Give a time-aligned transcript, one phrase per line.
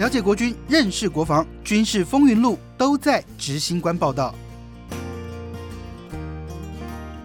[0.00, 4.34] 了解国军，认识国防，军事风云录都在执行官报道。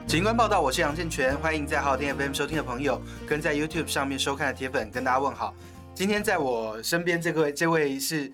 [0.06, 5.56] 执行官报道，我是杨正全，欢迎在好天 FM 收听的朋友，跟在 YouTube 上面收看的铁粉，跟大家问好。
[5.94, 8.30] 今天在我身边这位，这位是。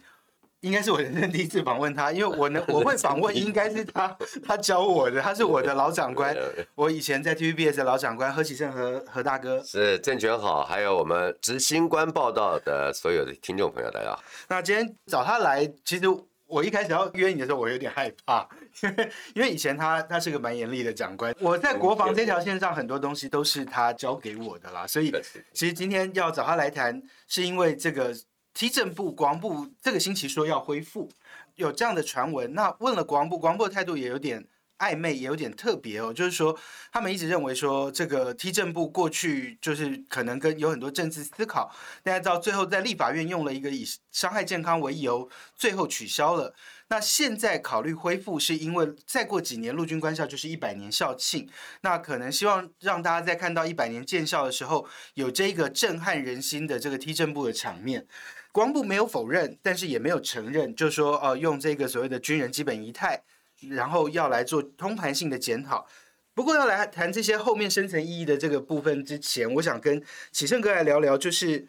[0.61, 4.15] 应该是我人生第一次访问他，因为我呢， 我会访问应该是他，
[4.45, 6.35] 他教我的，他是我的老长官。
[6.75, 14.23] 我以前在 TVBS 的老长官何启胜和何大哥是郑权好，还有我们执行官报道的所有的听众朋友，大家好。
[14.49, 16.05] 那今天找他来，其实
[16.45, 18.47] 我一开始要约你的时候，我有点害怕，
[18.83, 25.11] 因 为因为以前他他是个蛮严厉的长官，我在国防这条线上很多东西都是他教给我的啦，所以
[25.53, 28.15] 其实今天要找他来谈，是因为这个。
[28.53, 31.09] 提政部、国防部这个星期说要恢复，
[31.55, 32.53] 有这样的传闻。
[32.53, 34.45] 那问了国防部，国防部的态度也有点
[34.77, 36.13] 暧昧，也有点特别哦。
[36.13, 36.57] 就是说，
[36.91, 46.53] 他们一直认为说，这个提政部过去就是可能跟有很多政治思考，但是到最后在立法院用了一个以伤害健康为由，最后取消了。
[46.89, 51.47] 那现在考虑恢复，是因为再过几年陆军官校就是一百年校庆，
[51.81, 58.05] 那可能希望让大家在看到一百年建校的时候，有这个震撼人心的这个踢正部的场面。
[58.51, 63.23] 国防部没有否认，但是也没有承认，就是说，呃，用这个所谓的军人基本仪态，
[63.69, 65.87] 然后要来做通盘性的检讨。
[66.33, 71.67] 不过要来谈这些后面深层意义的这个部分之前，我想跟启胜哥来聊聊，就是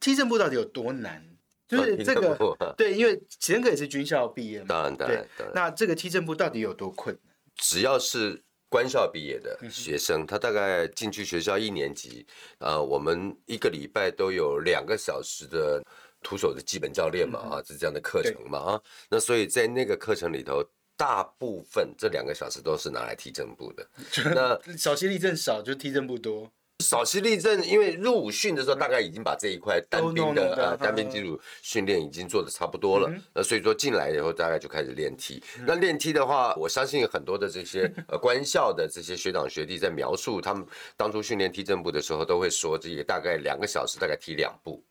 [0.00, 1.24] 踢正部到底有多难？
[1.68, 2.36] 就是这个
[2.76, 7.34] 对，因为启胜哥也是军校毕业嘛，当然，当然，那这个踢正部到底有多困难？
[7.56, 12.26] 只要是官校毕业的学生，他大概进去学校一年级，
[12.58, 15.80] 呃，我们一个礼拜都有两个小时的。
[16.24, 18.80] 徒手的基本教练嘛，啊，是这样的课程嘛，啊，
[19.10, 20.64] 那所以在那个课程里头，
[20.96, 23.86] 大部分这两个小时都是拿来踢正步的。
[24.34, 26.50] 那少息立正少，就踢正步多。
[26.82, 33.08] 少息立正，因为入伍训的时候，大概已经把这一块单兵的呃单兵基础训练已经做的差不多了。
[33.32, 35.40] 那所以说进来以后，大概就开始练踢。
[35.64, 44.82] 那练踢的话，我相信很多的这些呃官校的这些学长学弟在描述他们当初训练踢正步的时候，都会说这个大概两个小时，大概踢两步。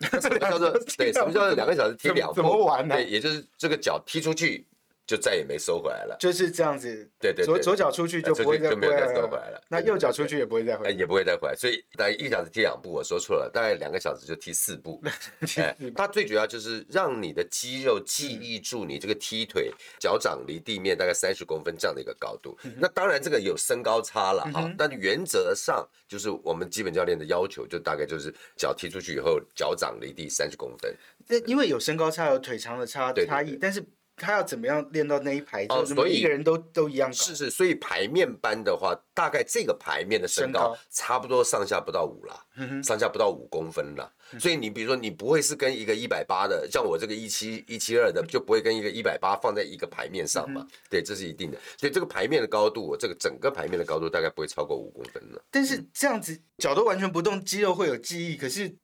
[0.00, 1.12] 什 么叫做 对？
[1.12, 2.34] 什么叫做两个小时踢两步？
[2.34, 2.94] 怎么玩呢？
[2.94, 4.64] 对，也就是这个脚踢出去。
[5.06, 7.10] 就再也没收回来了，就是这样子。
[7.18, 9.60] 对对，左左脚出去就不会再收回来了。
[9.68, 11.54] 那右脚出去也不会再回来，也不会再回来。
[11.56, 15.02] 所以大概一小时踢两步，我说错了，大概两个小时就踢四步。
[15.96, 22.56] 它最主要就是让你的肌肉记忆住你这个踢腿，脚掌离地面大概三十公分这样的一个高度。
[22.76, 30.96] 那当然这个有身高差了哈，但原则上就是我们基本教练的要求，就大概就是脚踢出去以后，脚掌离地三十公分。
[31.26, 33.84] 那因为有身高差，有腿长的差差异，但是。
[34.20, 35.64] 他要怎么样练到那一排？
[35.70, 42.44] 哦，所以一个人都都一样是是，所以排面班的话，大概这个排面的身高差不多上下不到五啦，
[42.82, 44.12] 上下不到五公分啦。
[44.38, 50.66] 所以你比如说，你不会是跟一个一百八的，像我这个一七一七二的，就不会跟一个一百八放在一个排面上嘛？
[50.88, 51.58] 对，这是一定的。
[51.76, 55.42] 所以这个排面的高度，这个整个排面的高度大概不会超过五公分了。
[55.50, 58.76] 但是这样子脚都完全不动，肌肉会有记忆，可是。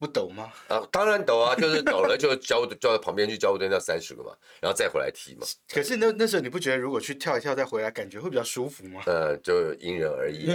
[0.00, 0.50] 不抖吗？
[0.68, 5.46] 啊，当然抖啊，就是抖了就交叫到旁边去交互队那三十个嘛，然后再回来踢嘛。
[5.68, 9.02] 可是那那时候你不觉得如果去跳一跳再回来，感觉会比较舒服吗？
[9.06, 10.48] 呃，就因人而异。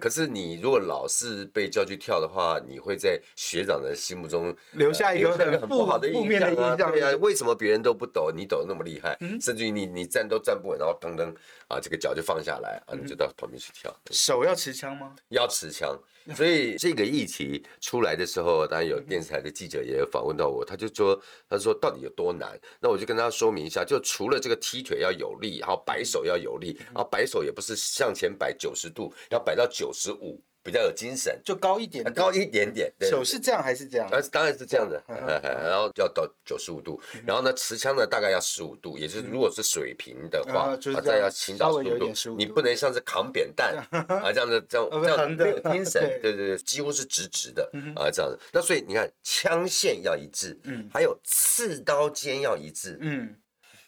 [0.00, 6.76] 可是你如果老是被叫去跳的话，你会在学长的心目中留下一个很不好的印象啊。
[6.76, 9.18] 对啊，为什么别人都不抖，你抖那么厉害？
[9.40, 11.34] 甚至于你你站都站不稳，然后噔噔
[11.66, 13.92] 啊，这个脚就放下来啊，你就到旁边去跳。
[14.12, 15.16] 手要持枪吗？
[15.30, 15.98] 要持枪。
[16.36, 22.58] 所以这个议题出来的时候，当然有电视台的记者也访问到我，他就说，他说到底有多难？
[22.80, 30.40] 那我就跟他说明一下，就除了这个踢腿要有力，然后摆手要有力，然后摆手也不是向前摆九十度，要摆到九十五。
[30.62, 32.92] 比较有精神，就高一点，高一点点。
[33.00, 34.08] 手是这样还是这样？
[34.10, 35.02] 呃，当然是这样的。
[35.08, 42.36] 然后要到九十五度，然后呢，持枪呢大概要十五度，也就是如果是水平的话，再要倾倒十五度。
[42.36, 46.02] 你不能像是扛扁担啊这样的这样 这样没有精神。
[46.20, 48.38] 对对对，几乎是直直的啊这样子。
[48.52, 53.34] 那所以你看，枪线要一致，嗯，还有刺刀尖要一致，嗯，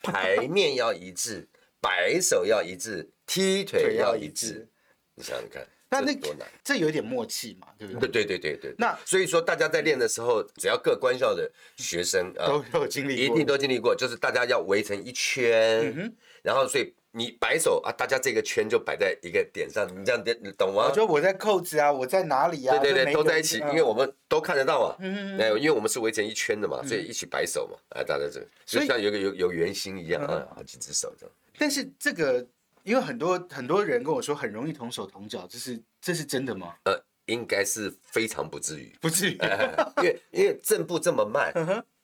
[0.03, 1.47] 排面要一致，
[1.83, 4.69] 摆手要一致，踢腿要一致。
[5.15, 5.67] 你想想看。
[5.93, 8.09] 那那多难，这有点默契嘛，对不对？
[8.09, 8.75] 对对对对对。
[8.79, 16.11] 那所以说，大家在练的时候，只要各官校的学生啊都有经历，一定都经历过，就是大家要围成一圈，
[16.43, 20.91] 然后所以你摆手啊，大家这个圈就摆在一个点上，你这样点懂吗？
[20.95, 22.79] 就我在扣子啊，我在哪里啊？
[22.79, 24.97] 对对对，都在一起，因为我们都看得到嘛。
[25.01, 25.41] 嗯嗯。
[25.41, 31.35] 哎，因为我们是围成一圈的嘛，所以一起摆手嘛，啊，大家这就像有个有有圆心一样啊，好几只手这样。
[31.59, 32.47] 但是这个。
[32.85, 36.75] 因为很多很多人跟我说很容易同手同脚，这是这是真的吗？
[36.85, 39.39] 呃，应该是非常不至于，不至于，
[39.99, 41.53] 因为因为正步这么慢，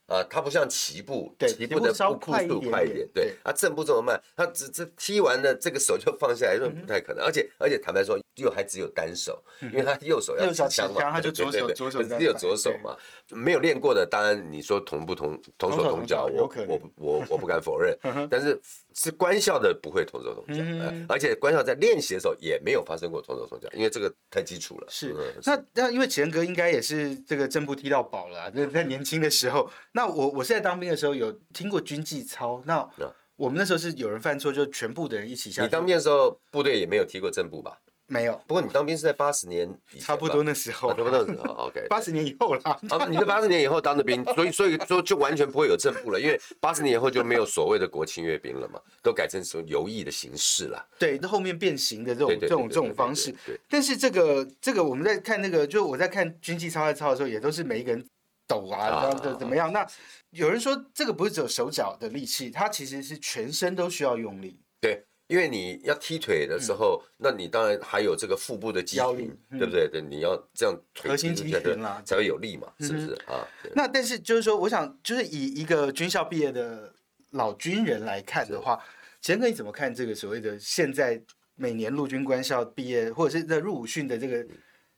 [0.07, 12.97] 啊，它不像齐步，齐步的步步速快一点，对，啊，正步这么慢，他只这踢完了这个手就放下来，这不太可能，而且而且坦白说，又还只有单手，因为他右手要持枪嘛，他就左手左手只有左手嘛，
[13.29, 17.95] 没有练过的，当然你说同不同同手同脚，我我我我不敢否认，
[18.31, 18.59] 但是
[19.01, 20.63] 是官校的不会同手同脚，
[21.09, 24.87] 而且官校在练习的时候也没有发生过同手同脚，因为这个太基础了。
[24.91, 25.15] 是，
[25.45, 29.71] 那那因为钱哥应该也是这个正步踢到饱了，在在年轻的时候。
[29.93, 32.89] 那我我是在当兵的时候有听过军纪操，那
[33.37, 35.63] 我们那时候是有人犯错，就全部的人一起下。
[35.63, 37.79] 你当兵的时候，部队也没有踢过正步吧？
[38.09, 38.33] 没有。
[38.47, 40.89] 不过你当兵是在八十年，差不多那时候。
[40.89, 41.87] 差不多那时候，OK。
[41.89, 42.61] 八十年以后啦。
[42.89, 50.85] 啊，你在八十年以后当的兵，所以所以说就完全不会有正步了，因为八十年以后就没有所谓的国庆阅兵了嘛，都改成什么游艺的形式了。
[50.99, 53.31] 对，那后面变形的这种这种这种方式。
[53.47, 53.61] 对。
[53.69, 58.05] 但是这个这个我们在看那个，就我在看军纪操在操的时候，也都是每一个人。
[58.51, 59.71] 抖啊，怎怎么样？
[59.75, 59.87] 那
[60.31, 64.59] 有人说这个不是只有手脚的力气，它其实是全身都需要用力。
[64.81, 69.89] 对，因为你要踢腿的时候，那你当然还有这个腹部的肌群，对不对？
[69.89, 73.47] 对，你要这样核心肌群啦，才会有力嘛，是不是啊？
[73.75, 76.93] 那但是就是说，我想就是以一个军校毕业的
[77.31, 78.83] 老军人来看的话，
[79.21, 81.23] 钱哥你怎么看这个所谓的现在
[81.55, 84.45] 每年陆军官校毕业或者是在入伍训的这个？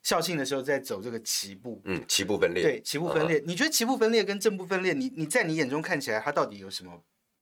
[0.02, 3.38] 校庆的时候在走这个齐步，嗯，齐步分裂，对，齐步分裂。
[3.44, 6.90] 你觉得齐步分裂跟正步分裂，你你在你眼中看起来它到底有什么？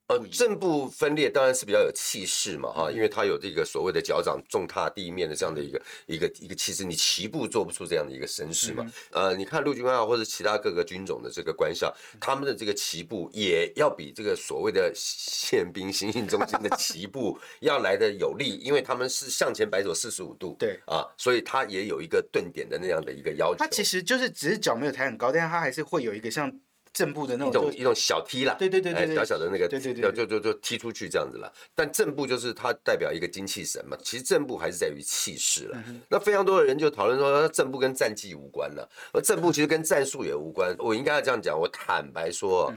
[0.08, 8.90] 呃，正步分裂当然是比较有气势嘛，哈，因为它有这个所谓的脚掌重踏地面的这样的一个一个一个气势，你齐步做不出这样的一个声势嘛。
[9.10, 23.58] 呃，你看陆军官校或者其他各个军种的这个官校，他们的这个齐步也要比这个所谓的宪兵行训中心的齐步 要来的有力，因为他们是向前摆手四十五度，对啊，所以它也有一个顿点的那样的一个要求。
[23.58, 26.50] 它其实就是只是脚没有抬很高，但是它还是会有一个像。
[26.93, 31.52] 正步的那种一种一种小踢啦，对对对对，小小的那个，对对对，就就就踢出去这样子了。
[31.75, 35.85] 但正步就是它代表一个精气神嘛，其实正步还是在于气势了。
[36.08, 40.75] 那非常多的人就讨论说，正步跟战绩无关了，而正步其实跟战术也无关。
[40.81, 42.73] 我应该要这样讲，我坦白说，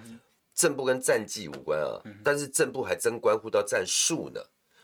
[0.54, 4.42] 正步跟战绩无关啊，但是正步还真关乎到战术呢。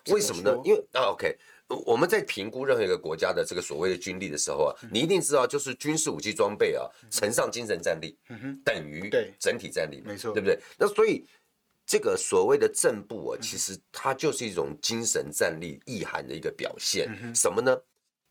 [0.07, 0.57] 为什么呢？
[0.63, 1.37] 因为啊，OK。
[1.85, 8.17] 我们在评估任何一个国家的这个所谓的军力的时候啊，你一定知道，就是军事武器装备啊乘上精神战力，
[8.63, 9.09] 等于
[9.39, 10.57] 整体战力，没错，对不对？
[10.77, 11.25] 那所以
[11.85, 17.09] 这个所谓的正步啊，其实它就是一种精神战力意涵的一个表现。
[17.35, 17.77] 什么呢？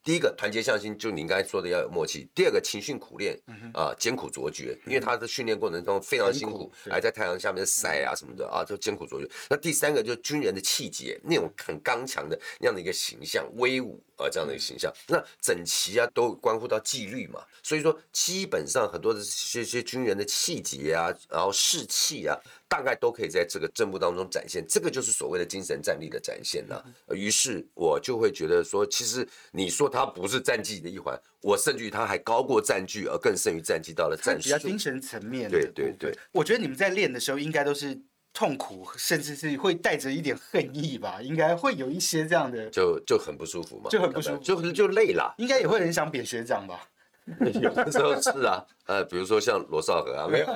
[0.06, 2.28] 第一个团结向心，就你刚才说的要有默契。
[2.32, 3.36] 第二个勤训苦练，
[3.74, 9.28] 啊，艰苦卓绝，因为他的训练过程中非常辛苦，还在太阳下面晒啊什么的啊，就艰苦卓绝。
[9.50, 14.94] 那第三个就是军人的气节，那种很刚强的那样的一个形象，威武啊这样的一个形象。
[15.08, 17.44] 那整齐啊，都关乎到纪律嘛。
[17.60, 22.38] 所以说，基本上很多的这些军人的气节啊，然后士气啊。
[22.68, 26.84] 大概都可以在这个正步当中展现，这个就是所谓的精神战力的展现了。
[27.10, 34.44] 于是我就会觉得说，其实你说它不是战绩的一环，我甚至于它还高过战绩，而更胜于战绩到了战术。
[34.44, 35.48] 比较精神层面。
[35.48, 37.96] 对对对，我觉得你们在练的时候，应该都是
[38.32, 41.22] 痛苦，甚至是会带着一点恨意吧？
[41.22, 45.34] 应该会有一些这样的，就就很不舒服嘛，就很不舒服，就就累了。
[45.38, 46.88] 应该也会很想扁学长吧？
[47.60, 50.46] 有的时候是啊，呃，比如说像罗少河啊， 没有，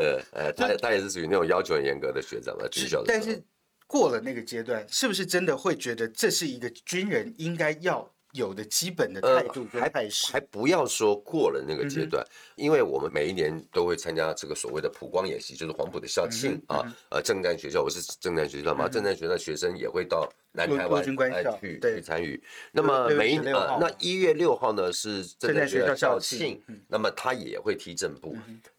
[0.00, 3.02] 呃，呃，他他也是属于那种要求很严格的学长啊，军校。
[3.06, 3.40] 但是
[3.86, 8.12] 过了那个阶段，是不是真的会觉得这是一个军人应该要？
[8.32, 9.90] 有的基本的态度还
[10.30, 16.82] 还不要说过了那个阶段，因为我们每一年都会参加这个所谓的普光演习，就是黄埔的校庆啊。
[17.10, 22.42] 呃，正战学校，我是正战学校嘛，正战学校学生也会到南台湾去去参与。
[22.72, 28.36] 那么每一啊，那一月六号呢是正战学校校庆，那么他也会踢正步，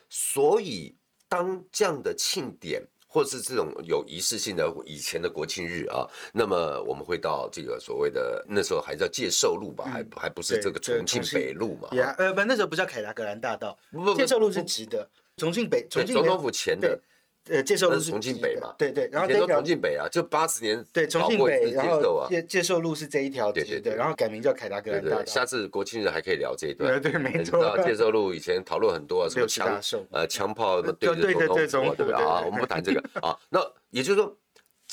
[0.09, 0.95] 所以
[1.27, 2.81] 当这样的庆典。
[3.13, 11.89] 或是这种有仪式性的以前的国庆日啊，那么我们会到这个所谓的那时候还叫介寿路吧，还还不是这个重庆北路嘛？
[11.91, 13.77] 呃，不，那时候不叫凯达格兰大道，
[14.15, 16.97] 介寿路是直的，重庆北，重庆总统府前的。
[17.49, 18.73] 呃，介寿路是重庆北嘛？
[18.77, 25.25] 对对，然后这条重庆北啊，就八十年对重庆北，然后介介寿路是这一条，对对对，然后改名叫凯达格兰大道。
[25.25, 27.77] 下次国庆日还可以聊这一段，对对没错。
[27.83, 29.81] 介寿路以前讨论很多啊， 什么枪
[30.11, 32.41] 呃枪炮 对对对总统，对不对啊？
[32.45, 33.37] 我们不谈这个 啊。
[33.49, 34.37] 那也就是说。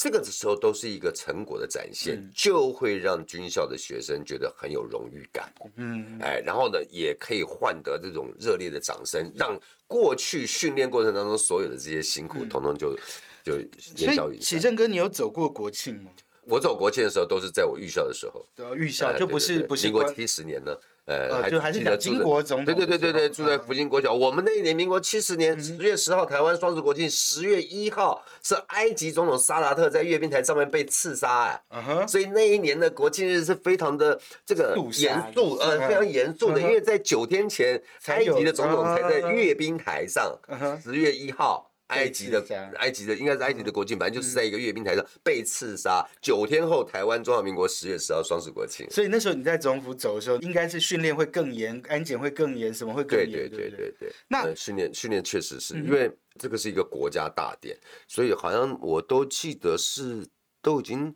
[0.01, 5.53] 这个的时候都是一个成果的展现，就会让军校的学生觉得很有荣誉感。
[5.75, 12.97] 嗯，哎，然后呢，也可以换得这种热烈的掌声，让过去训练过程当中所有的这些辛苦，统统就
[13.43, 13.59] 就
[13.97, 14.41] 烟消云散。
[14.41, 16.13] 启正哥，你有走过国庆吗？
[16.45, 18.47] 我走国庆的时候，都是在我预校的时候。
[18.55, 19.89] 对，预校就不是不是。
[19.89, 20.73] 民国七十年呢。
[21.09, 24.13] 呃，就还是讲金国总统，对对对对对，住在福星国小。
[24.13, 40.39] 我们那一年民国七十年十月十号，台湾双十国庆，十月一号是埃及总统萨达特在阅兵台上面被刺杀哎，所以那一年的国庆日是非常的这个严肃，呃，非常严肃的，因为在九天前，埃及的总统才在阅兵台上，
[40.85, 41.68] 十月一号。
[41.89, 42.43] 埃及的
[42.77, 46.07] 埃及的应该是埃及的国庆，反正就是在一个阅兵台上被刺杀。
[46.23, 48.87] 九天后，台湾中华民国十月十号双十国庆。
[48.91, 53.31] 所以那时候你在总府走的时候，应该是训练会更严，安检会更严，什么会更严？
[53.31, 54.13] 对对对对对。
[54.29, 57.77] 那训练训练确实是因为这个是一个国家大典，
[58.07, 60.27] 所以好像我都记得是
[60.61, 61.15] 都已经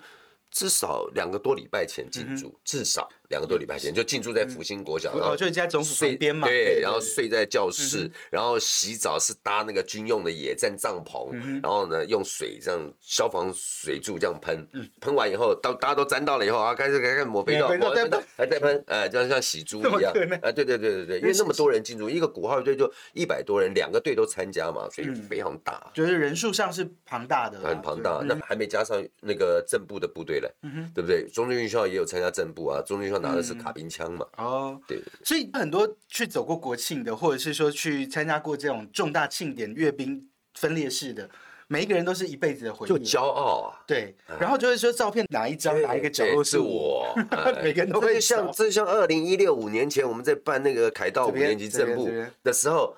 [0.50, 3.08] 至少两个多礼拜前进驻，至少。
[3.32, 6.46] 两个多礼拜前就进驻在福星国小，然后就在总府旁边嘛。
[6.46, 14.68] 对，然后睡在教室，然后洗澡是搭那个军用的野战帐篷，然后呢用水这样消防水柱这样喷，
[15.00, 20.12] 喷完以后到大家都沾到了以后啊，开始开始抹肥皂，抹肥皂还在喷，哎，就像像洗猪一样，
[20.42, 28.22] 哎，对对对对对，因为那么多人进驻，一个鼓号队就一百多人，两个队都参加嘛，所以非常大，就是人数上是庞大的，很庞大。
[28.26, 30.52] 那还没加上那个正部的部队嘞，
[30.94, 31.26] 对不对？
[31.32, 33.21] 中正军校也有参加正部啊，中正军校。
[33.22, 34.26] 拿的是卡宾枪嘛？
[34.36, 41.30] 哦，对，所以很多去走过国庆的，或者是说去参加过这种重大庆典阅兵分列式的，
[41.68, 43.80] 每一个人都是一辈子的回忆，就骄傲啊。
[43.86, 47.14] 对，然后就是说照片哪一张哪一个角落是我，
[47.62, 52.10] 每个人都会像这像二零一六五年前我们在办那个凯道五年级正部
[52.42, 52.94] 的时候。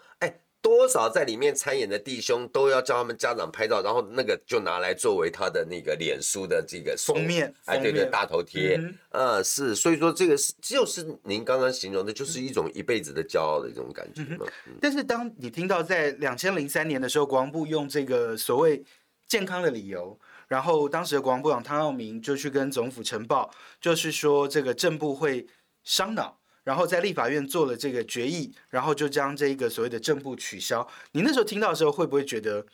[0.76, 14.44] 多少在里面参演的弟兄都要叫他们家长拍照，然后那个就拿来作为他的那个脸书的这个封面，哎，对对，大头贴，嗯，是，所以说这个是就是您刚刚形容的，就是一种一辈子的骄傲的这种感觉嘛。
[14.80, 18.84] 但是当你听到在两千零三年的时候，国防部用这个所谓
[19.28, 23.48] 健康的理由，然后当时的国防部长汤耀明就去跟总府呈报，
[23.80, 25.46] 就是说这个正部会
[25.84, 26.40] 伤脑。
[26.64, 30.86] 然后在立法院做了这个决议，然后就将这个所谓的正部取消。
[31.12, 32.64] 你那时候听到的时候，会不会觉得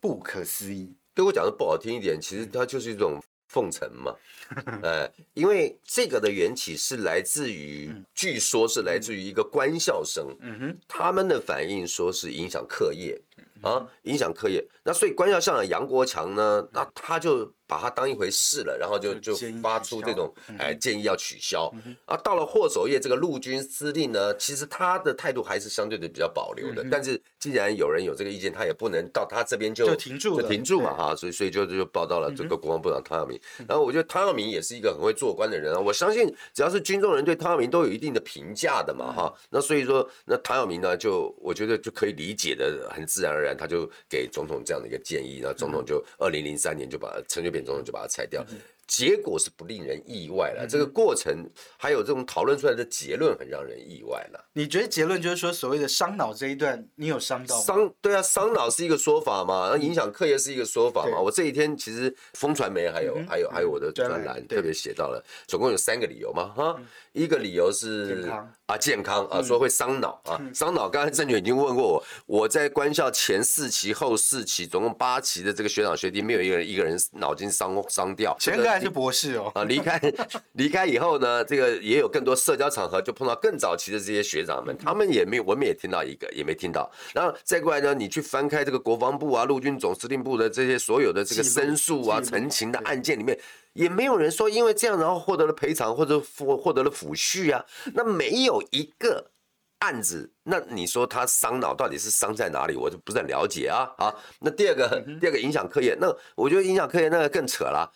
[0.00, 0.94] 不可思议？
[1.12, 4.14] 对我讲的不好听一点，其实它就是一种奉承嘛。
[4.82, 13.20] 呃，因为这个的缘起是来自于，据说是来自于一个官校生，嗯哼，他们的反应说是影响课业
[13.62, 14.64] 啊，影响课业。
[14.84, 17.52] 那所以官校校长杨国强呢，那他就。
[17.66, 21.72] 把它当一回事了，然后就就发出这种哎建议要取消
[22.04, 22.16] 啊。
[22.18, 26.84] 到了霍守业这个陆军司令呢，其实他的态度还是相对的比较保留的。
[26.90, 31.16] 但是既然有人有这个意见，他也不能到他这边就停住就停住嘛哈。
[31.16, 33.40] 所以所以就就报道了这个国防部长汤耀明。
[33.68, 35.80] 然后我觉得汤耀明也是一个很会做官的人啊。
[35.80, 39.32] 我相信只要是军中人对汤耀明都有一定的评价的嘛哈。
[39.50, 45.40] 那所以说那汤耀明呢，就我觉得就可以理解的很自然而然，他就给总统这样的一个建议。
[45.42, 47.64] 那总统就二零零三年就把陈水扁。
[47.64, 48.44] 总统就把它拆掉，
[48.86, 50.66] 结果是不令人意外了。
[50.68, 54.44] 这个过程还有这种讨论出来的结论很让人意外了。
[54.52, 57.58] 你觉得结论就是说，所谓的伤脑这一段，你有伤到？
[57.62, 61.18] 伤对啊，伤脑是一个说法嘛，那影响课业是一个说法嘛。
[61.18, 66.78] 我这一天其实风传媒还有还有还有我的专栏特别写到了，总共有三个理由嘛哈。
[67.12, 68.28] 一个理由是
[68.66, 70.88] 啊健康啊说会伤脑啊伤脑。
[70.88, 78.34] 刚才郑权已经问过我，我在官校前四期后四期总共八期的这个学长学弟，没有一个人一个人脑筋伤伤掉。
[78.40, 80.00] 前个还是博士哦啊离开
[80.52, 86.90] 离开以后呢，这个也有更多社交场合就碰到更早期的这些学长们，他们也没有我们也听到一个也没听到。
[87.12, 93.38] 然后再过来呢，你去翻开这个国防部啊陆军总司令部的这些所有的这个申诉啊陈情的案件里面。
[93.74, 99.30] 也没有人说因为这样然后获得了赔偿或者获获得了抚恤啊，那没有一个
[99.80, 102.74] 案子，那你说他伤脑到底是伤在哪里？
[102.74, 103.92] 我就不是很了解啊。
[103.98, 107.92] 好，那第二个 第二个影响科研，那我觉得影响科研那个更扯了。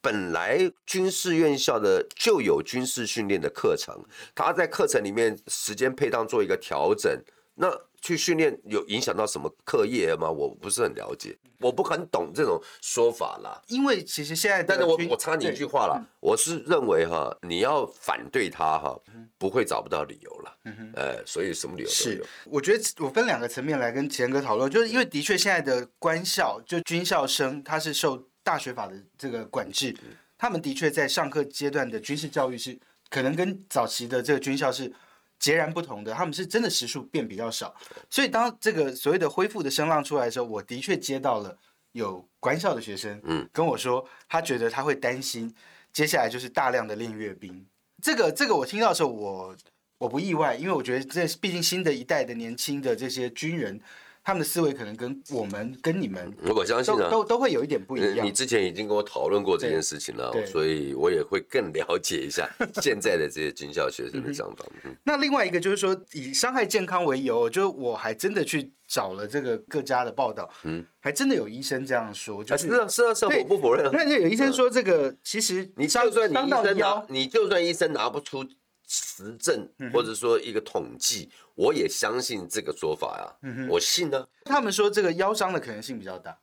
[0.00, 4.00] 本来军事院校的就有军事训练的课程，
[4.32, 7.20] 他在课程里面时间配当做一个调整，
[7.58, 7.68] 那。
[8.00, 10.30] 去训练有影响到什么课业吗？
[10.30, 13.60] 我不是很了解，我不很懂这种说法啦。
[13.66, 18.96] 因为其实现在，但是我我插你一句话啦，我是认为哈，你要反对他哈，
[19.36, 20.56] 不会找不到理由了。
[20.66, 22.24] 嗯呃，所以什么理由都有。
[22.44, 29.92] 我觉得我分两个层面来跟钱哥讨论，就是因为的确现在的官校就军校生，他是受大学法的这个管制，
[30.38, 32.78] 他们的确在上课阶段的军事教育是
[33.10, 34.94] 可能跟早期的这个军校是。
[35.38, 37.74] 截然不同的，他们是真的时数变比较少，
[38.10, 41.56] 所以当这个所谓的恢复的声浪出来的时候，我的确接到了
[41.92, 45.54] 有官校的学生，嗯，跟我说，他觉得他会担心，
[45.92, 47.66] 接下来就是大量的练阅兵。
[48.02, 49.56] 这个这个我听到的时候，我
[49.98, 53.80] 我不意外，因为我觉得这毕竟新的一代的年轻的这些军人。
[54.28, 58.26] 他们的思维可能跟我们跟你们，我相信啊，都都会有一点不一样。
[58.26, 62.46] 你之前已经跟我讨论过这件事情了，所以我也会更了解一下
[62.82, 64.66] 现在的这些军校学生的想法。
[65.02, 73.90] 那另外一个就是说，以伤害健康为由，就我还真的去找了这个各家的报道，嗯，还真的有医生这样说，就是是啊是啊是啊，我不否认。
[73.90, 78.46] 那就有医生说，这个其实你就算你医生拿，你就算医生拿不出。
[78.90, 84.24] 实证或者说一个统计，我也相信这个说法呀，我信呢。
[84.44, 86.38] 他们说这个腰伤的可能性比较大，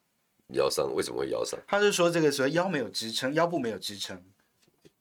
[0.50, 1.58] 腰伤为什么会腰伤？
[1.66, 4.22] 他是说这个时候腰没有支撑，腰部没有支撑。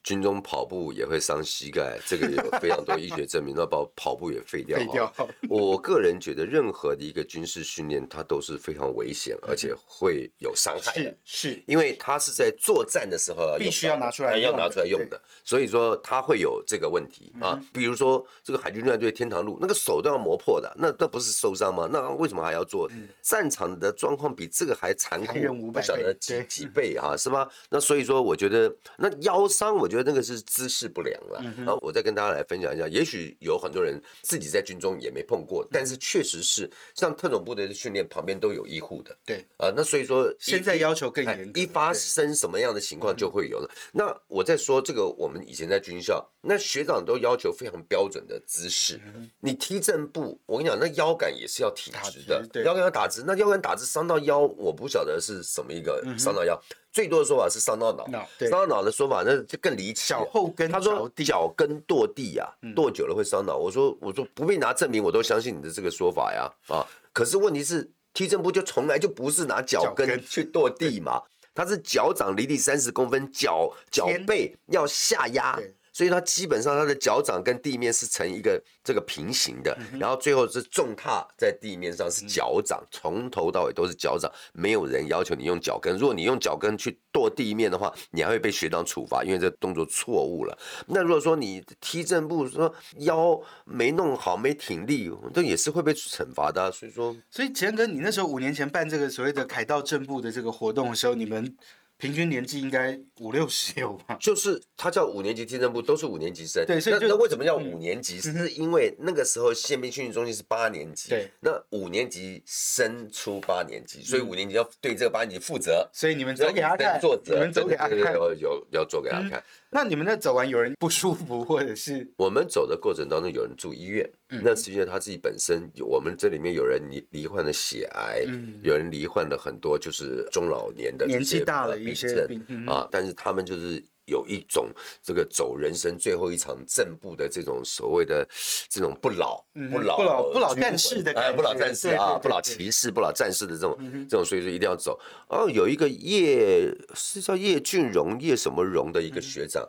[0.05, 3.55] 军中跑步也会伤膝盖，这个有非常多医学证明。
[3.57, 4.79] 那把跑步也废掉。
[4.79, 5.13] 废掉。
[5.49, 11.17] 我个人觉得，任何的一个军事训练，它都是非常危险，而且会有伤害的。
[11.25, 17.59] 是是，因为它是在作战的时候必须要拿出来要拿出来用的，所以说它会有这个问题啊。
[17.73, 21.89] 比如说这个海军陆战队天堂路，那个手都要磨破的，那那不是受伤吗？
[21.91, 22.91] 那为什么还要做？
[23.23, 27.49] 战场的状况比这个还残酷，不晓得几几倍啊，是吧？
[27.71, 31.41] 那所以说，我觉得那腰伤，我觉得那个是姿势不良了。
[31.59, 39.17] 然后，我再跟大家来分享一下，也许有很多人自己在军中也没碰过，但是确实是像特种部队的训练旁边都有医护的。
[39.25, 43.71] 对，啊，那所以说现在要求更严，一发生什么样的情况就会有了。
[43.93, 49.01] 那我在说这个，我们以前在军校，那学长都要求非常标准的姿势。
[49.41, 53.23] 你踢正步，我跟你讲，那腰杆也是要挺直的，腰杆要打直。
[53.27, 56.61] 那腰杆打直伤到腰，我不晓得是什么一个伤到腰。
[56.95, 58.07] 最多的说法是伤到脑，
[58.39, 60.11] 伤到脑的说法那就更离奇。
[60.11, 63.57] 脚后跟，他说脚跟跺地啊，跺久了会伤脑。
[63.57, 66.87] 我说我说不必拿证明，我都相信你的这个说法呀啊！
[67.13, 71.21] 可是问题是踢正步就从来就不是拿脚跟去跺地嘛，
[71.53, 75.59] 他是脚掌离地三十公分，脚脚背要下压。
[75.95, 85.97] 所以它基本上它的脚掌跟地面是成一个这个平行的，然后最后是重踏在地面上是脚掌，从头到尾都是脚掌，没有人要求你用脚跟。
[85.97, 90.59] 如果你用脚跟去跺地面的话，你还会被学长处罚，因为这动作错误了。
[90.89, 96.73] 那如果说你踢正步说腰没弄好没挺立，这也是会被惩罚的。
[96.73, 101.57] 所以说，所以钱哥，你那时候五年前办这个所谓的凯道正步的这个活动的时候，你们。
[102.05, 104.15] 平均年纪应该五六十有吧？
[104.21, 106.63] 就是他叫五年级听证部，都是五年级生。
[106.67, 108.21] 对，所以那为什么叫五年级？
[108.21, 115.89] 是因为那个时候宪兵训练中心是八年级，对，那五年级升出八年级，所以五年级要对这个八年级负责。
[115.95, 119.43] 所以你们走给他看，你们走给他看，有有要做给他看。
[119.71, 124.09] 那你们那走完有人不舒服，或者是我们走的过程当中有人住医院，
[124.43, 128.25] 那实际上他自己本身，我们这里面有人罹罹患了血癌，
[128.63, 133.85] 有人罹患了很多就是中老年的年纪大了一些病啊，但是他们就是。
[134.07, 134.69] 有一种
[135.03, 138.29] 这个走人生最后一场正步的这种所谓的
[138.69, 143.75] 这种不老不老不老不老战士的哎不老战士啊不老骑士不老战士的这种
[144.07, 145.01] 这种所以说一定要走。
[145.29, 149.67] 哦有一个叶是叫叶俊荣叶什么荣的一个学长，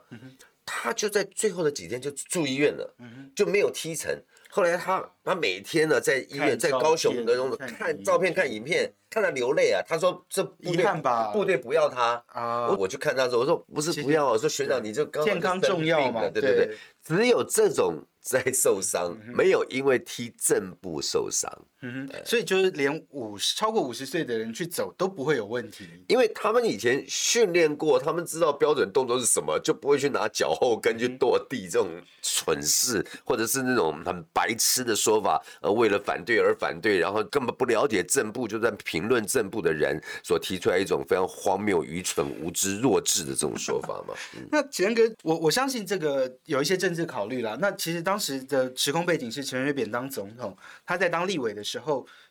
[0.66, 2.94] 他就在最后的几天就住医院了，
[3.34, 4.22] 就没有踢成。
[4.56, 8.94] 后来他他每天呢在医院在高雄的种看照片看影片。
[9.08, 9.82] 看他流泪啊！
[9.88, 10.86] 他说：“这部队
[11.32, 21.48] 部队不要他啊！”我去看他说：“我说不是不要，我说学长你就健康重要嘛，对对对，只有这种。”在受伤，没有因为踢正步受伤，
[21.86, 31.88] 嗯哼，所以就是连五十超过五十岁的人去走都不会有问题，因为他们以前训练过，他们知道标准动作是什么，就不会去拿脚后跟去跺地这种
[32.24, 44.16] 蠢事，或者是那种很白痴的说法，呃，为了反对而反对，然后根本不了解正步就在评论正步的人所提出来一种非常荒谬、愚蠢、无知、弱智的这种说法嘛。
[44.50, 47.56] 那钱哥，我我相信这个有一些政治考虑啦。
[47.62, 51.75] 那其实当当时的时空背景是陈水扁当总统，他在当立委的时候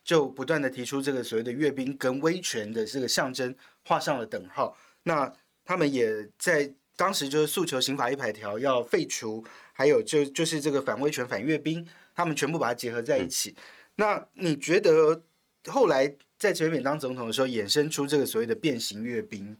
[0.02, 3.54] 就不断的提出这个所谓的阅兵跟威权的这个象征
[3.84, 4.76] 画上了等号。
[5.02, 5.32] 那
[5.64, 13.54] 他们也在当时就是诉求刑法一百条要废除，还有就就是这个反威权反阅兵，他们全部把它结合在一起。
[13.96, 15.22] 那你觉得
[15.66, 16.06] 后来
[16.38, 19.56] 在陈水扁当总统的时候衍生出这个所谓的变形阅兵，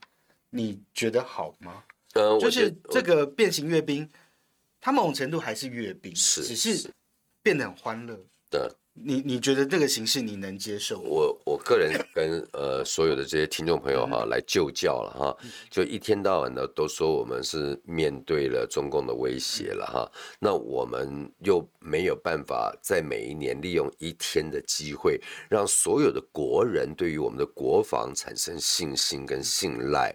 [0.51, 1.85] 你觉得好吗？
[2.15, 4.09] 呃，就是这个变形阅兵。
[4.81, 6.91] 它某种程度还是阅兵，是只是
[7.43, 8.15] 变得很欢乐。
[8.51, 8.61] 对，
[8.97, 11.01] 你你觉得这个形式你能接受？
[11.01, 15.37] 我我个人跟呃所有的这些听众朋友哈来就教了哈，
[15.69, 30.15] 就一天到晚的都说我们是面对了中共的威胁了哈，那我们又没有办法在每一年利用一天的机会，让所有的国人对于我们的国防产生信心跟信赖。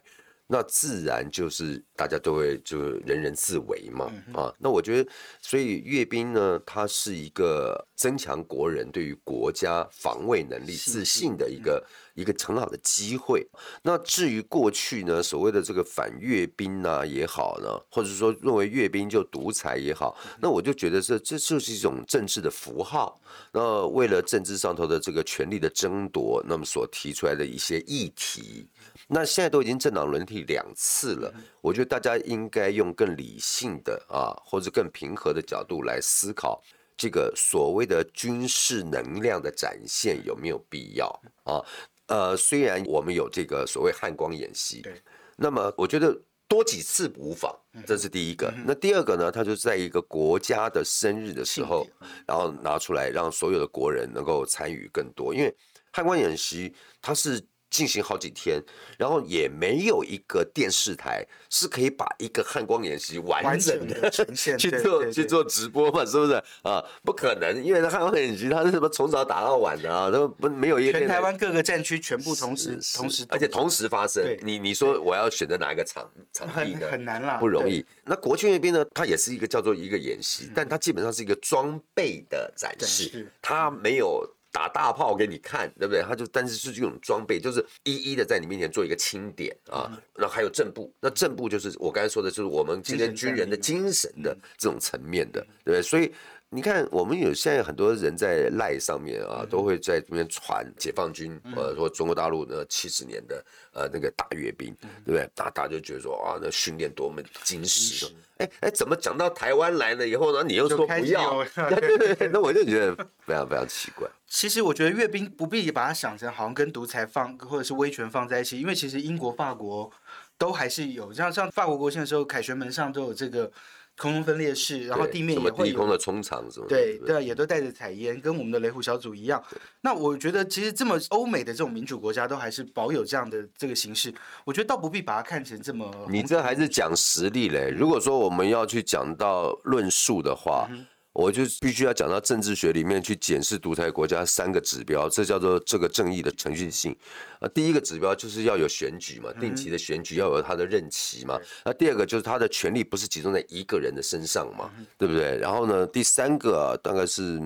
[0.52, 4.52] 那自然就是大家都会就人人自危嘛啊！
[4.58, 11.86] 那我觉得，所以阅兵呢，它是一个增强国人对于国家防卫能力自信的一个
[12.16, 13.48] 一个很好的机会。
[13.84, 23.22] 那至于过去呢，所谓的这个反阅兵啊也好呢，或者说认为阅兵就独裁也好，那我就觉得这这就是一种政治的符号。
[23.52, 28.68] 那为了政治上头的这个权力的争夺，那么所提出来的一些议题，
[29.12, 36.62] 那现在都已经政党轮替两次了，我觉得大家应该用更理性的啊，或者更平和的角度来思考。
[36.96, 41.08] 这个所谓的军事能量的展现有没有必要
[41.44, 41.58] 啊？
[42.06, 44.94] 呃，虽然我们有这个所谓汉光演习，对，
[45.36, 46.16] 那么我觉得
[46.48, 47.52] 多几次无妨，
[47.88, 48.54] 这是第一个。
[48.64, 49.32] 那第二个呢？
[49.32, 51.88] 它就在一个国家的生日的时候，
[52.28, 55.56] 然后拿出来让所有的国人能够参与更多，因为
[55.92, 57.44] 汉光演习它是。
[57.70, 58.62] 进行好几天，
[58.98, 66.06] 然后也没有一个电视台是可以把一个汉光演习完整的 呈现去做去做直播嘛？
[66.06, 66.84] 是不是啊？
[67.04, 74.24] 不可能，因为汉光演习它是什么从早打到晚的啊，都不没有一个全台湾各个战区全部同时同时，而且同时发生。
[74.42, 76.88] 你你说我要选择哪一个场场地呢？
[76.90, 77.86] 很难啦，不容易。
[78.04, 78.84] 那国庆那边呢？
[78.94, 84.28] 它也是一个叫做一个演习，但它基本上是一个装备的展示，它没有。
[84.52, 86.02] 打大炮给你看，对不对？
[86.02, 89.92] 他就但是是这种装备，就是一一的在你面前做一个清点啊。
[90.16, 95.82] 那还有正步，那正步就是我刚才说的，就是我们今天军人的精神的这种层面的，对不对？
[95.82, 96.14] 所以。
[96.52, 105.30] 你看，我们有现在很多人在赖上面啊，都会在这边传解放军，或者说中国大陆那七十年的呃那个大阅兵，对不对？
[105.36, 108.08] 大大家就觉得说啊，那训练多么精实。
[108.38, 110.44] 哎哎，怎么讲到台湾来了以后呢？
[110.44, 111.46] 你又说不要？
[112.34, 114.10] 那我就觉得非常非常奇怪。
[114.26, 119.92] 其实我觉得阅兵不必把它想成好像跟独裁放或者是威权放在一起，因为其实英国、法国
[120.36, 123.52] 都还是有，像像法国国庆的时候，凯旋门上都有这个。
[124.00, 126.66] 空中分裂式，然后地面也会有地空的冲场什么？
[126.68, 129.44] 对对，也都带着彩烟，跟我们的雷虎小组一样。
[129.82, 134.14] 那我觉得，其实这么欧美的这种民主国家，都还是保有这样的这个形式。
[134.46, 135.94] 我觉得倒不必把它看成这么。
[136.10, 137.70] 你这还是讲实力嘞。
[137.70, 140.70] 如果说我们要去讲到论述的话。
[141.20, 146.96] 我就必须要讲到政治学里面去检视独裁国家三个指标，这叫做这个正义的程序性。
[147.42, 151.38] 啊，第一个指标就是要有选举嘛，定期的选举要有他的任期嘛。
[151.66, 155.38] 那第二个就是他的权力不是集中在一个人的身上嘛，对不对？
[155.38, 157.38] 然后呢，第三个大概是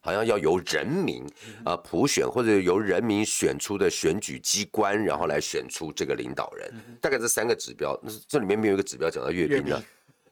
[0.00, 1.24] 好像要由人民
[1.64, 6.70] 啊普选或者由人民选出的选举机关，然后来选出这个领导人。
[7.00, 9.82] 大概这三个指标，那这里面没有一个指标讲到阅兵的。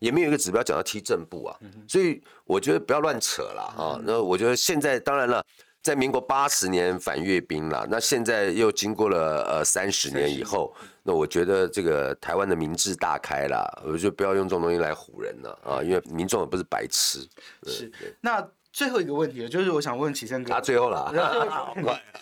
[0.01, 4.01] 也没有一个指标讲到踢正步啊，所以我觉得不要乱扯了啊。
[4.05, 5.45] 那我觉得现在当然了，
[5.83, 17.21] 在民国八十年反阅兵了，那现在又经过了呃三十年以后，那我觉得这个台湾的民智大开了，我就不要用这种东西来唬人了啊，因为民众也不是白痴。
[17.67, 17.93] 是。
[18.23, 20.51] 那最后一个问题就是我想问启胜哥。
[20.51, 21.13] 他最后了。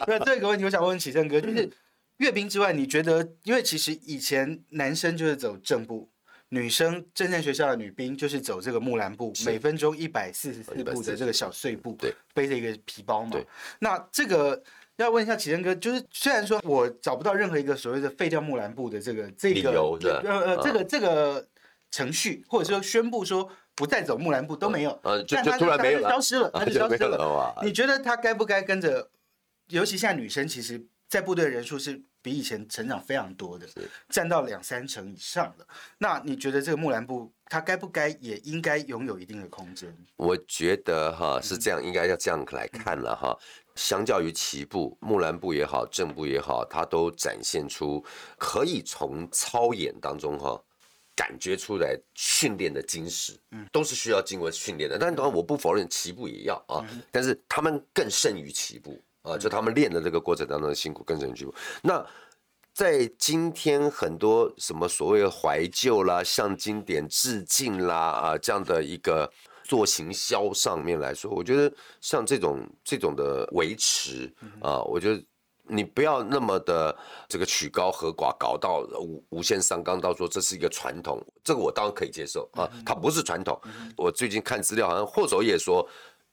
[0.04, 1.70] 那这 个问题我想问启胜哥，就是
[2.16, 6.10] 阅兵之外，你觉得，因为其实以前男生就是走正步。
[6.50, 13.38] 女生正战学校的女兵就是走这个木兰步，每分钟一百四十四步的这个小碎步，对，背着一个皮包嘛。
[13.80, 14.62] 那这个
[14.96, 19.70] 要问一下启生哥，就是虽然说我找不到任何一个所谓的废掉木兰步的这个这个
[20.24, 21.46] 呃呃这个这个
[21.90, 27.54] 程序，或者说宣布说不再走木兰步都没有，呃，就就突然没有消失了， 他就消失了。
[27.62, 29.10] 你觉得他该不该跟着？
[29.68, 32.02] 尤其现在女生其实，在部队人数是。
[32.20, 33.66] 比以前成长非常多的，
[34.08, 35.66] 占到两三成以上的。
[35.98, 39.94] 那你觉得这个木兰布它该不该也应该拥有一定的空间？
[40.16, 43.38] 我觉得哈是这样，应该要这样来看了哈。
[43.76, 48.04] 相较于旗部、木兰部也好，正部也好，它都展现出
[48.36, 50.60] 可以从操演当中哈
[51.14, 54.98] 感觉出来训练的精实，嗯，都是需要经过训练的。
[54.98, 59.00] 但当然我不否认旗部也要啊，但是他们更胜于旗部。
[59.22, 61.54] 啊，就他们练的这个过程当中的辛苦更胜一步。
[61.82, 62.04] 那
[62.72, 69.28] 在今天很多什么所谓怀旧啦、向经典致敬啦啊这样的一个
[69.64, 75.20] 做行销上面来说，我觉得像这种这种的维持啊，我觉得
[75.64, 76.96] 你不要那么的
[77.28, 83.60] 这个曲高和寡，搞到无无限上纲，到说这是一个传统，这个我当然可以接受啊，它不是传统。
[83.96, 85.84] 我最近看资料，好像霍守也说。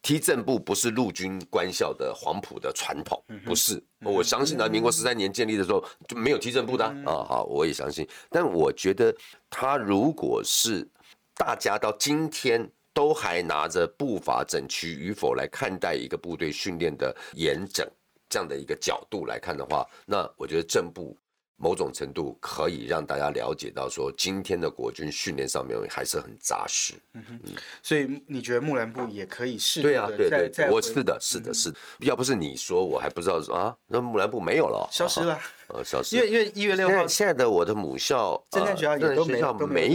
[0.05, 3.83] 踢正步不是陆军官校的黄埔的传统，不是。
[4.03, 7.25] 我相信呢，民国十三年建立的时候就没有踢正步的啊。
[7.27, 8.07] 好，我也相信。
[8.29, 9.11] 但我觉得
[9.49, 10.87] 他如果是
[11.33, 17.83] 大家到今天都还拿着步伐整齐与否来看待一个部队训练的严整
[18.29, 21.17] 这样的一个角度来看的话，那我觉得正步
[21.57, 26.93] 某种程度可以让大家了解到，说今天的国军训练上面还是很扎实。
[27.13, 27.39] 嗯哼，
[27.81, 29.81] 所以你觉得木兰部也可以试？
[29.81, 31.73] 对啊，对对，我是的，是的，是。
[31.99, 35.39] 要不是你说，我还不知道说啊，那木兰部没有了，消失了。
[35.67, 36.15] 呃，小时。
[36.15, 39.39] 因为因为一月六号，现在的我的母校，侦探学校也都没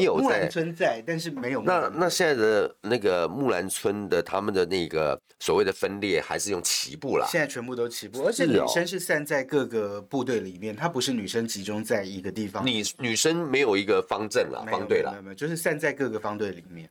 [0.03, 1.63] 有木兰村在，但是没有。
[1.63, 7.27] 那那现在的那个木兰村的他们的那个所谓的分裂，还是用齐步啦？
[7.31, 12.65] 现在全部都齐步，而且女生是散在各个部队里面，她不是女生集中在一个地方。
[12.67, 16.91] 女女生没有一个方阵了，方队了，没有没有，就是散在各个方队里面。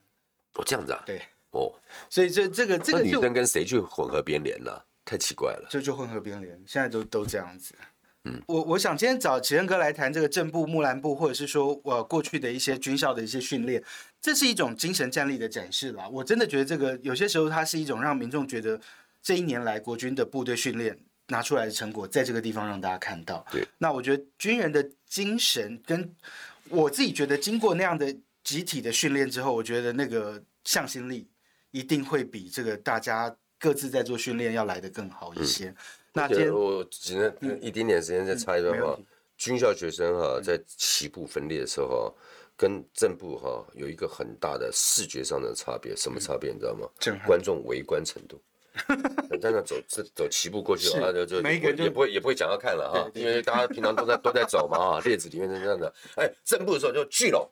[0.56, 1.04] 哦，这样子啊？
[1.06, 1.22] 对。
[1.52, 1.74] 哦，
[2.12, 4.72] 所以这这个这个女生跟谁去混合编连呢？
[5.04, 5.68] 太奇怪了。
[5.68, 7.74] 就就混合编连，现在都都这样子。
[8.26, 13.82] 嗯，我我想今天找启恩哥来谈这个正部、木兰部，或者是说我过去的一些军校的一些训练，
[14.20, 16.08] 这是一种精神战力的展示啦。
[16.10, 18.80] 我真的觉得这个有些时候它是一种让民众觉得
[19.22, 20.98] 这一年来国军的部队训练
[21.30, 23.46] 拿出来的成果，在这个地方让大家看到。
[23.52, 26.14] 对，那我觉得军人的精神跟
[26.68, 31.26] 我自己觉得经过那样的集体的训练之后，我觉得那个向心力
[31.72, 35.74] 一定会比这个大家各自在做训练要来的更好一些。
[36.14, 38.98] 那我只能一点点时间再插一段话。
[39.38, 42.14] 军校学生哈，在起步分裂的时候，
[42.58, 45.96] 跟正部哈有一个很大的视觉上的差别。
[45.96, 46.86] 什么差别你知道吗？
[47.26, 48.38] 观众围观程度。
[49.42, 55.94] 在那走走走齐步过去 啊，就就也不会也不会讲要看了哈，因为大家平常都在都在走嘛啊，列子里面是这样的。
[56.16, 57.50] 哎，正步的时候就聚拢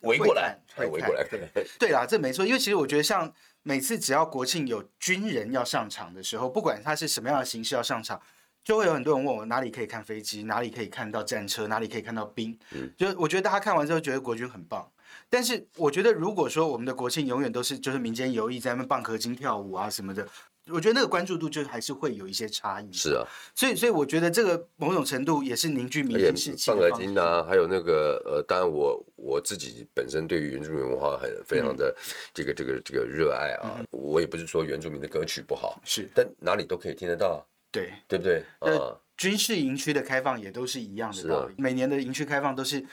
[0.00, 1.26] 围过来，围过来。
[1.80, 3.32] 对啦，这没错，因为其实我觉得像。
[3.62, 8.20] 每次只要国庆有军人要上场的时候，不管他是什么样的形式要上场，
[8.64, 12.58] 就会有很多人问我哪里可以看飞机，哪里可以看到战车，哪里可以看到兵。
[12.72, 14.90] 嗯，就我觉得大家看完之后觉得国军很棒，
[15.28, 20.26] 但是我觉得如果说我们的国庆永远都是就是民间游艺在那边棒壳金跳舞啊什么的。
[20.68, 22.92] 我觉得那个关注度就还是会有一些差异。
[22.92, 26.70] 是啊，所以所以我觉得这个某种程度也是凝聚民间士气。
[26.70, 31.94] 放耳金啊，还有那个呃，当然我我自己本身对于原住民文化很非常的
[32.34, 33.80] 这个这个这个热爱啊。
[33.90, 37.44] 我也不是说原住民的歌曲不好，是，但哪里都可以听得到。
[37.72, 38.42] 对，对不对？
[38.58, 41.54] 啊，军事营区的开放也都是一样的道理。
[41.56, 42.84] 每年的营区开放都是。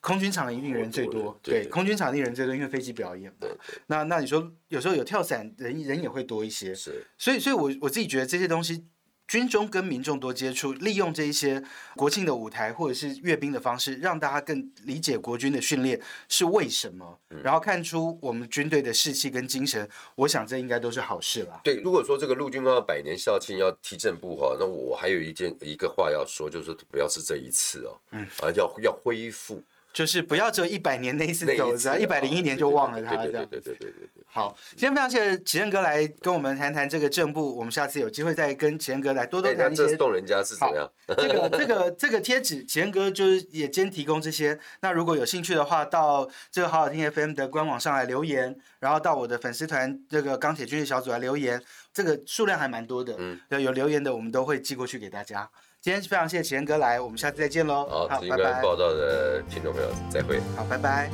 [0.00, 3.48] 空军场一定人最多，对，空军场地人最多，因为飞机表演嘛。
[3.86, 7.04] 那那你说有时候有跳伞人人也会多一些，是。
[7.18, 8.86] 所以所以，我我自己觉得这些东西，
[9.26, 11.62] 军中跟民众多接触，利用这一些
[11.96, 21.60] 国庆的舞台或者是阅兵的方式，让大家更理解国军的训练是为什么，然后看出我们军队的士气跟精神，我想这应该都是好事吧。
[21.64, 29.60] 对，如果说这个陆军要百年校庆要提正步哈，那我还有一件一个话要说，就是不要是这一次哦，嗯，啊，要要恢复。
[29.92, 33.46] 就是不要只有一百年那一次走，只要一百零一年就忘了他这样。
[33.46, 34.08] 对对对对对对。
[34.30, 39.96] 好，今天非常谢谢启任哥来跟我们谈谈这个正步，我们下次有机会再跟启任哥来多多谈一些。
[39.96, 40.88] 动人家是怎么样？
[41.16, 44.56] 这个这个这个贴纸，启任哥就是也兼提供这些。
[44.80, 51.60] 那如果有兴趣的话，到这个好好听 FM 的官网上来留言，然后到我的粉丝团这个钢铁军事小组来留言，
[51.92, 53.16] 这个数量还蛮多的。
[53.18, 53.40] 嗯。
[53.48, 55.50] 有留言的，我们都会寄过去给大家。
[55.80, 57.86] 今天非常谢谢启恩哥来，我们下次再见喽。
[58.08, 58.60] 好，拜拜。
[58.60, 60.40] 报道的听众朋友，再会。
[60.56, 61.08] 好，拜拜。